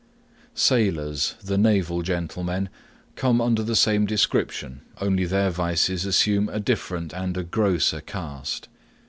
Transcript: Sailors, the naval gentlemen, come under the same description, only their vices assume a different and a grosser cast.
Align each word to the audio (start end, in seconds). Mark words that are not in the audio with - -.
Sailors, 0.55 1.35
the 1.43 1.59
naval 1.59 2.01
gentlemen, 2.01 2.69
come 3.15 3.39
under 3.39 3.61
the 3.61 3.75
same 3.75 4.07
description, 4.07 4.81
only 4.99 5.25
their 5.25 5.51
vices 5.51 6.07
assume 6.07 6.49
a 6.49 6.59
different 6.59 7.13
and 7.13 7.37
a 7.37 7.43
grosser 7.43 8.01
cast. 8.01 8.67